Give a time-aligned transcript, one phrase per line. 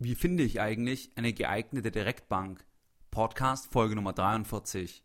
[0.00, 2.64] Wie finde ich eigentlich eine geeignete Direktbank?
[3.10, 5.02] Podcast Folge Nummer 43.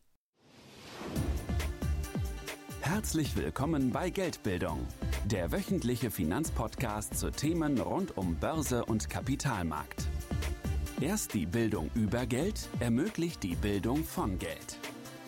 [2.82, 4.86] Herzlich willkommen bei Geldbildung,
[5.26, 10.06] der wöchentliche Finanzpodcast zu Themen rund um Börse und Kapitalmarkt.
[11.02, 14.78] Erst die Bildung über Geld ermöglicht die Bildung von Geld.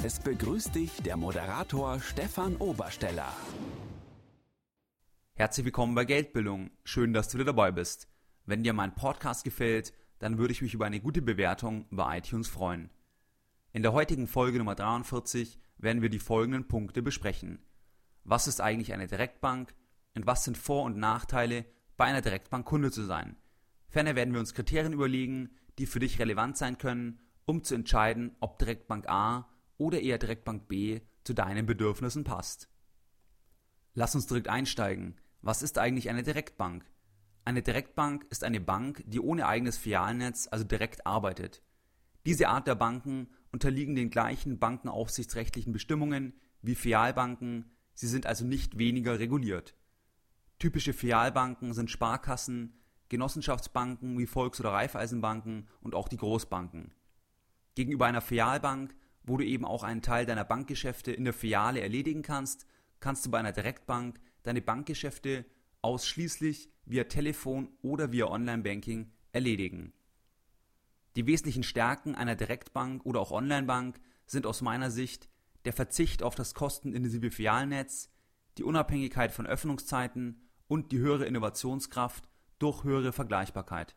[0.04, 3.34] Es begrüßt dich der Moderator Stefan Obersteller.
[5.34, 6.70] Herzlich willkommen bei Geldbildung.
[6.84, 8.08] Schön, dass du wieder dabei bist.
[8.46, 12.48] Wenn dir mein Podcast gefällt, dann würde ich mich über eine gute Bewertung bei iTunes
[12.48, 12.92] freuen.
[13.74, 17.60] In der heutigen Folge Nummer 43 werden wir die folgenden Punkte besprechen.
[18.24, 19.74] Was ist eigentlich eine Direktbank
[20.16, 21.66] und was sind Vor- und Nachteile,
[21.98, 23.36] bei einer Direktbank Kunde zu sein?
[23.90, 28.36] Ferner werden wir uns Kriterien überlegen, die für dich relevant sein können, um zu entscheiden,
[28.40, 32.70] ob Direktbank A oder eher Direktbank B zu deinen Bedürfnissen passt.
[33.94, 35.16] Lass uns direkt einsteigen.
[35.42, 36.86] Was ist eigentlich eine Direktbank?
[37.46, 41.62] Eine Direktbank ist eine Bank, die ohne eigenes Filialnetz, also direkt arbeitet.
[42.26, 46.34] Diese Art der Banken unterliegen den gleichen bankenaufsichtsrechtlichen Bestimmungen
[46.64, 49.76] wie Filialbanken, sie sind also nicht weniger reguliert.
[50.58, 56.96] Typische Filialbanken sind Sparkassen, Genossenschaftsbanken wie Volks- oder Raiffeisenbanken und auch die Großbanken.
[57.76, 62.24] Gegenüber einer Filialbank, wo du eben auch einen Teil deiner Bankgeschäfte in der Filiale erledigen
[62.24, 62.66] kannst,
[63.00, 65.46] kannst du bei einer Direktbank deine Bankgeschäfte
[65.86, 69.94] ausschließlich via Telefon oder via Online-Banking erledigen.
[71.16, 75.30] Die wesentlichen Stärken einer Direktbank oder auch Onlinebank sind aus meiner Sicht
[75.64, 78.12] der Verzicht auf das kostenintensive Filialnetz,
[78.58, 82.28] die Unabhängigkeit von Öffnungszeiten und die höhere Innovationskraft
[82.58, 83.96] durch höhere Vergleichbarkeit.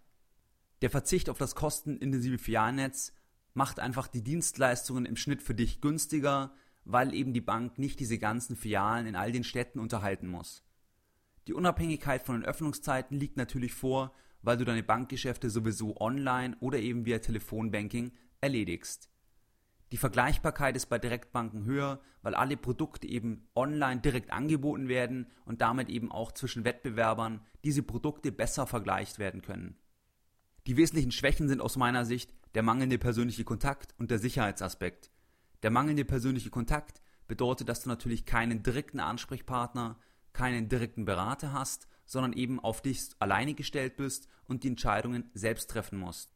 [0.83, 3.13] Der Verzicht auf das kostenintensive Filialnetz
[3.55, 8.19] macht einfach die Dienstleistungen im Schnitt für dich günstiger, weil eben die Bank nicht diese
[8.19, 10.68] ganzen Filialen in all den Städten unterhalten muss.
[11.49, 16.79] Die Unabhängigkeit von den Öffnungszeiten liegt natürlich vor, weil du deine Bankgeschäfte sowieso online oder
[16.79, 19.09] eben via Telefonbanking erledigst.
[19.91, 25.63] Die Vergleichbarkeit ist bei Direktbanken höher, weil alle Produkte eben online direkt angeboten werden und
[25.63, 29.79] damit eben auch zwischen Wettbewerbern diese Produkte besser vergleicht werden können.
[30.67, 35.11] Die wesentlichen Schwächen sind aus meiner Sicht der mangelnde persönliche Kontakt und der Sicherheitsaspekt.
[35.63, 39.99] Der mangelnde persönliche Kontakt bedeutet, dass du natürlich keinen direkten Ansprechpartner
[40.39, 45.69] keinen direkten Berater hast, sondern eben auf dich alleine gestellt bist und die Entscheidungen selbst
[45.69, 46.33] treffen musst.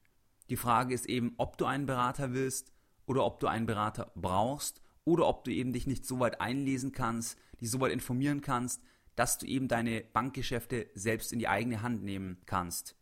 [0.50, 2.72] Die Frage ist eben, ob du einen Berater willst
[3.06, 6.90] oder ob du einen Berater brauchst oder ob du eben dich nicht so weit einlesen
[6.90, 8.82] kannst, dich so weit informieren kannst,
[9.14, 12.96] dass du eben deine Bankgeschäfte selbst in die eigene Hand nehmen kannst.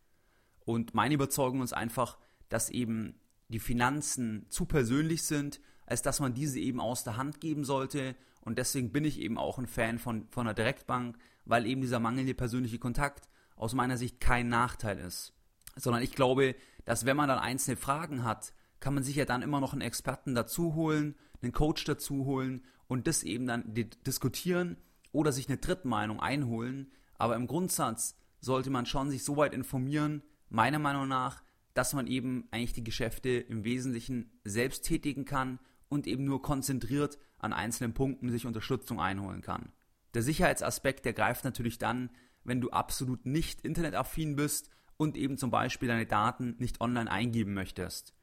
[0.67, 2.19] Und meine Überzeugung ist einfach,
[2.50, 3.15] dass eben
[3.49, 8.17] die Finanzen zu persönlich sind, als dass man diese eben aus der Hand geben sollte.
[8.40, 12.00] Und deswegen bin ich eben auch ein Fan von, von einer Direktbank, weil eben dieser
[12.00, 15.34] mangelnde persönliche Kontakt aus meiner Sicht kein Nachteil ist.
[15.76, 19.42] Sondern ich glaube, dass wenn man dann einzelne Fragen hat, kann man sich ja dann
[19.42, 23.74] immer noch einen Experten dazu holen, einen Coach dazu holen und das eben dann
[24.06, 24.78] diskutieren
[25.12, 26.90] oder sich eine Drittmeinung einholen.
[27.18, 31.42] Aber im Grundsatz sollte man schon sich so weit informieren, meiner Meinung nach,
[31.74, 35.58] dass man eben eigentlich die Geschäfte im Wesentlichen selbst tätigen kann
[35.90, 39.72] und eben nur konzentriert an einzelnen Punkten sich Unterstützung einholen kann.
[40.14, 42.10] Der Sicherheitsaspekt, der greift natürlich dann,
[42.44, 47.52] wenn du absolut nicht internetaffin bist und eben zum Beispiel deine Daten nicht online eingeben
[47.52, 48.14] möchtest.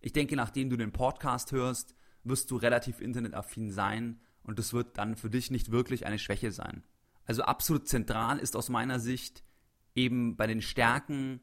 [0.00, 4.98] Ich denke, nachdem du den Podcast hörst, wirst du relativ internetaffin sein und das wird
[4.98, 6.82] dann für dich nicht wirklich eine Schwäche sein.
[7.24, 9.44] Also absolut zentral ist aus meiner Sicht
[9.94, 11.40] eben bei den Stärken,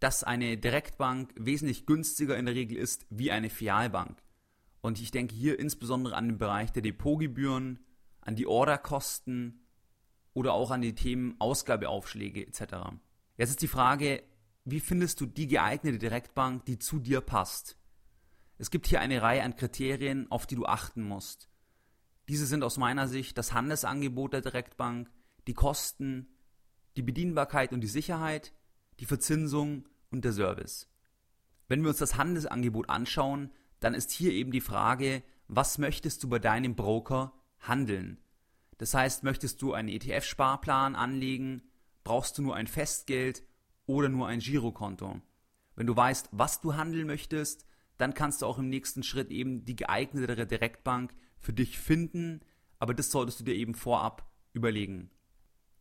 [0.00, 4.22] dass eine Direktbank wesentlich günstiger in der Regel ist wie eine Filialbank.
[4.80, 7.80] Und ich denke hier insbesondere an den Bereich der Depotgebühren,
[8.20, 9.64] an die Orderkosten
[10.34, 12.62] oder auch an die Themen Ausgabeaufschläge etc.
[13.36, 14.22] Jetzt ist die Frage,
[14.64, 17.76] wie findest du die geeignete Direktbank, die zu dir passt?
[18.58, 21.48] Es gibt hier eine Reihe an Kriterien, auf die du achten musst.
[22.28, 25.10] Diese sind aus meiner Sicht das Handelsangebot der Direktbank,
[25.46, 26.28] die Kosten,
[26.96, 28.52] die Bedienbarkeit und die Sicherheit,
[29.00, 30.88] die Verzinsung und der Service.
[31.68, 36.28] Wenn wir uns das Handelsangebot anschauen, dann ist hier eben die Frage, was möchtest du
[36.28, 38.18] bei deinem Broker handeln?
[38.78, 41.62] Das heißt, möchtest du einen ETF-Sparplan anlegen?
[42.04, 43.42] Brauchst du nur ein Festgeld
[43.86, 45.20] oder nur ein Girokonto?
[45.74, 47.66] Wenn du weißt, was du handeln möchtest,
[47.96, 52.40] dann kannst du auch im nächsten Schritt eben die geeignetere Direktbank für dich finden,
[52.78, 55.10] aber das solltest du dir eben vorab überlegen.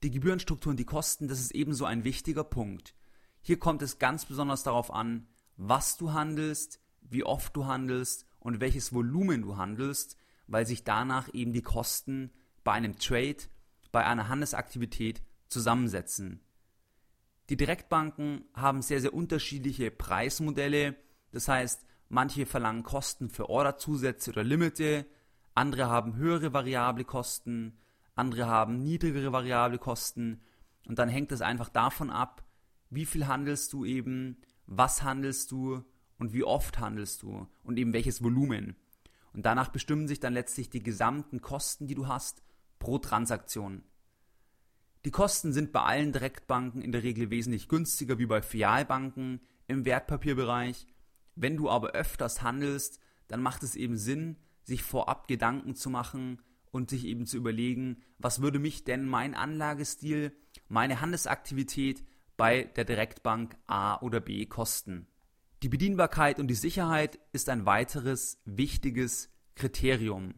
[0.04, 2.96] Die Gebührenstruktur und die Kosten, das ist ebenso ein wichtiger Punkt.
[3.42, 8.60] Hier kommt es ganz besonders darauf an, was du handelst, wie oft du handelst und
[8.60, 10.18] welches Volumen du handelst,
[10.48, 12.32] weil sich danach eben die Kosten
[12.64, 13.38] bei einem Trade,
[13.92, 16.42] bei einer Handelsaktivität zusammensetzen.
[17.50, 20.96] Die Direktbanken haben sehr, sehr unterschiedliche Preismodelle.
[21.32, 25.06] Das heißt, manche verlangen Kosten für Orderzusätze oder Limite,
[25.56, 27.78] andere haben höhere variable Kosten,
[28.16, 30.42] andere haben niedrigere variable Kosten.
[30.88, 32.44] Und dann hängt es einfach davon ab,
[32.90, 35.84] wie viel handelst du eben, was handelst du
[36.18, 38.76] und wie oft handelst du und eben welches Volumen.
[39.34, 42.42] Und danach bestimmen sich dann letztlich die gesamten Kosten, die du hast
[42.80, 43.84] pro Transaktion.
[45.06, 49.86] Die Kosten sind bei allen Direktbanken in der Regel wesentlich günstiger wie bei Filialbanken im
[49.86, 50.88] Wertpapierbereich.
[51.36, 56.42] Wenn du aber öfters handelst, dann macht es eben Sinn, sich vorab Gedanken zu machen
[56.72, 60.36] und sich eben zu überlegen, was würde mich denn mein Anlagestil,
[60.68, 62.04] meine Handelsaktivität
[62.36, 65.08] bei der Direktbank A oder B kosten.
[65.64, 70.36] Die Bedienbarkeit und die Sicherheit ist ein weiteres wichtiges Kriterium.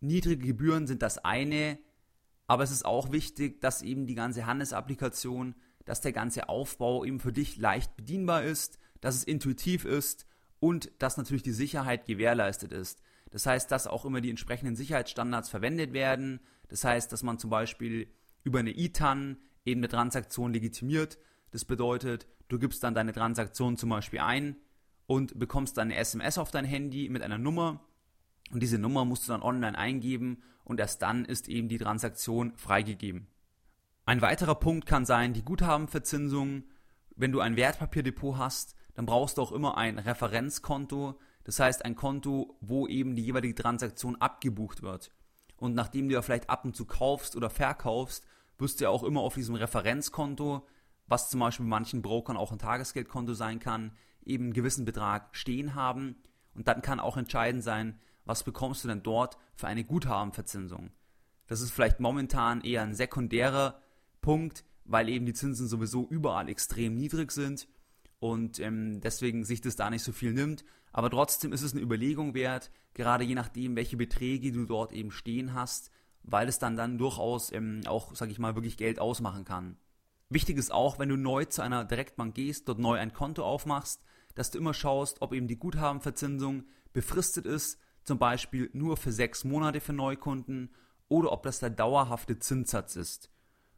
[0.00, 1.78] Niedrige Gebühren sind das eine,
[2.48, 5.54] aber es ist auch wichtig, dass eben die ganze Handelsapplikation,
[5.84, 10.26] dass der ganze Aufbau eben für dich leicht bedienbar ist, dass es intuitiv ist
[10.58, 13.02] und dass natürlich die Sicherheit gewährleistet ist.
[13.30, 16.40] Das heißt, dass auch immer die entsprechenden Sicherheitsstandards verwendet werden.
[16.68, 18.12] Das heißt, dass man zum Beispiel
[18.42, 21.18] über eine ITAN eben eine Transaktion legitimiert.
[21.52, 24.56] Das bedeutet, du gibst dann deine Transaktion zum Beispiel ein
[25.06, 27.80] und bekommst dann eine SMS auf dein Handy mit einer Nummer
[28.50, 32.52] und diese Nummer musst du dann online eingeben und erst dann ist eben die Transaktion
[32.56, 33.26] freigegeben.
[34.04, 36.64] Ein weiterer Punkt kann sein die Guthabenverzinsung.
[37.16, 41.96] Wenn du ein Wertpapierdepot hast, dann brauchst du auch immer ein Referenzkonto, das heißt ein
[41.96, 45.10] Konto, wo eben die jeweilige Transaktion abgebucht wird.
[45.56, 48.26] Und nachdem du ja vielleicht ab und zu kaufst oder verkaufst,
[48.58, 50.66] wirst du ja auch immer auf diesem Referenzkonto,
[51.06, 53.92] was zum Beispiel bei manchen Brokern auch ein Tagesgeldkonto sein kann,
[54.24, 56.16] eben einen gewissen Betrag stehen haben.
[56.54, 60.90] Und dann kann auch entscheidend sein, was bekommst du denn dort für eine Guthabenverzinsung.
[61.46, 63.80] Das ist vielleicht momentan eher ein sekundärer
[64.20, 67.68] Punkt, weil eben die Zinsen sowieso überall extrem niedrig sind
[68.18, 70.64] und ähm, deswegen sich das da nicht so viel nimmt.
[70.92, 75.10] Aber trotzdem ist es eine Überlegung wert, gerade je nachdem, welche Beträge du dort eben
[75.10, 75.90] stehen hast,
[76.22, 79.76] weil es dann dann durchaus ähm, auch, sag ich mal, wirklich Geld ausmachen kann.
[80.34, 84.02] Wichtig ist auch, wenn du neu zu einer Direktbank gehst, dort neu ein Konto aufmachst,
[84.34, 86.64] dass du immer schaust, ob eben die Guthabenverzinsung
[86.94, 90.70] befristet ist, zum Beispiel nur für sechs Monate für Neukunden,
[91.08, 93.30] oder ob das der dauerhafte Zinssatz ist.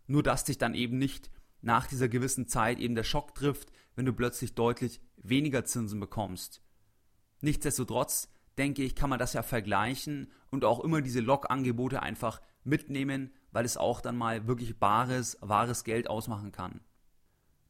[0.06, 1.28] Nur dass dich dann eben nicht
[1.60, 6.62] nach dieser gewissen Zeit eben der Schock trifft, wenn du plötzlich deutlich weniger Zinsen bekommst.
[7.40, 8.28] Nichtsdestotrotz
[8.58, 13.64] denke ich, kann man das ja vergleichen und auch immer diese Log-Angebote einfach mitnehmen, weil
[13.64, 16.80] es auch dann mal wirklich bares, wahres Geld ausmachen kann.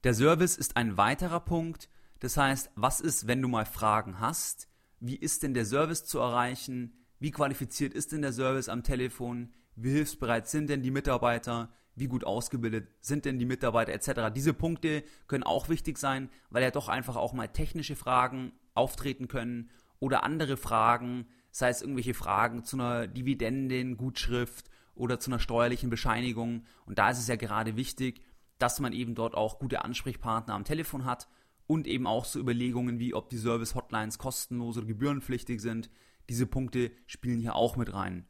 [0.02, 1.90] Der Service ist ein weiterer Punkt.
[2.20, 4.66] Das heißt, was ist, wenn du mal Fragen hast?
[4.98, 6.94] Wie ist denn der Service zu erreichen?
[7.20, 9.52] Wie qualifiziert ist denn der Service am Telefon?
[9.76, 11.70] Wie hilfsbereit sind denn die Mitarbeiter?
[11.94, 14.32] Wie gut ausgebildet sind denn die Mitarbeiter etc.
[14.34, 19.28] Diese Punkte können auch wichtig sein, weil ja doch einfach auch mal technische Fragen auftreten
[19.28, 19.68] können
[20.00, 26.64] oder andere Fragen, sei es irgendwelche Fragen zu einer Dividendengutschrift oder zu einer steuerlichen Bescheinigung.
[26.86, 28.22] Und da ist es ja gerade wichtig,
[28.58, 31.28] dass man eben dort auch gute Ansprechpartner am Telefon hat
[31.66, 35.90] und eben auch so Überlegungen wie, ob die Service-Hotlines kostenlos oder gebührenpflichtig sind.
[36.28, 38.26] Diese Punkte spielen hier auch mit rein.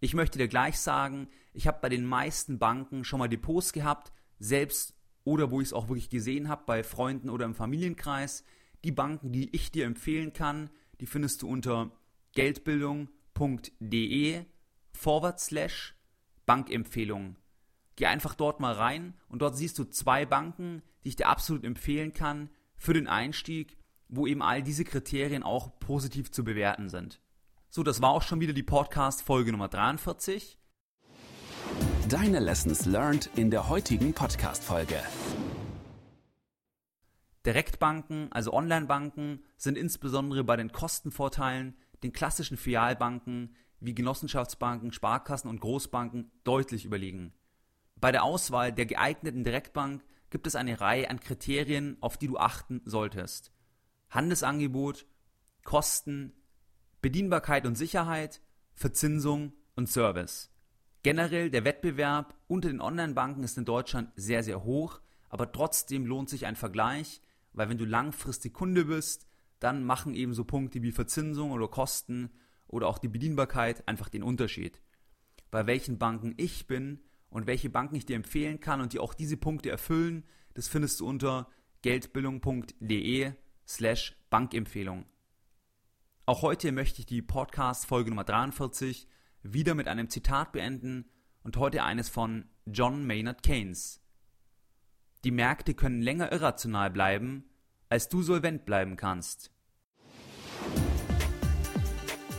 [0.00, 4.12] Ich möchte dir gleich sagen, ich habe bei den meisten Banken schon mal Depots gehabt,
[4.38, 4.94] selbst
[5.24, 8.44] oder wo ich es auch wirklich gesehen habe, bei Freunden oder im Familienkreis.
[8.84, 11.92] Die Banken, die ich dir empfehlen kann, die findest du unter
[12.32, 14.44] geldbildung.de
[15.00, 15.94] forward slash
[16.44, 17.36] Bankempfehlung.
[17.96, 21.64] Geh einfach dort mal rein und dort siehst du zwei Banken, die ich dir absolut
[21.64, 23.78] empfehlen kann für den Einstieg,
[24.08, 27.20] wo eben all diese Kriterien auch positiv zu bewerten sind.
[27.70, 30.58] So, das war auch schon wieder die Podcast Folge Nummer 43.
[32.10, 35.00] Deine Lessons learned in der heutigen Podcast Folge.
[37.46, 45.60] Direktbanken, also Onlinebanken, sind insbesondere bei den Kostenvorteilen den klassischen Filialbanken wie Genossenschaftsbanken, Sparkassen und
[45.60, 47.32] Großbanken deutlich überlegen.
[47.96, 52.38] Bei der Auswahl der geeigneten Direktbank gibt es eine Reihe an Kriterien, auf die du
[52.38, 53.52] achten solltest.
[54.10, 55.06] Handelsangebot,
[55.64, 56.32] Kosten,
[57.02, 58.40] Bedienbarkeit und Sicherheit,
[58.74, 60.50] Verzinsung und Service.
[61.02, 66.28] Generell der Wettbewerb unter den Online-Banken ist in Deutschland sehr, sehr hoch, aber trotzdem lohnt
[66.28, 67.22] sich ein Vergleich,
[67.52, 69.26] weil wenn du langfristig Kunde bist,
[69.58, 72.30] dann machen eben so Punkte wie Verzinsung oder Kosten
[72.70, 74.80] oder auch die Bedienbarkeit einfach den Unterschied.
[75.50, 79.14] Bei welchen Banken ich bin und welche Banken ich dir empfehlen kann und die auch
[79.14, 80.24] diese Punkte erfüllen,
[80.54, 81.48] das findest du unter
[81.82, 83.32] geldbildung.de
[83.66, 85.06] slash Bankempfehlung.
[86.26, 89.08] Auch heute möchte ich die Podcast-Folge Nummer 43
[89.42, 91.10] wieder mit einem Zitat beenden
[91.42, 94.00] und heute eines von John Maynard Keynes.
[95.24, 97.44] Die Märkte können länger irrational bleiben,
[97.88, 99.50] als du solvent bleiben kannst.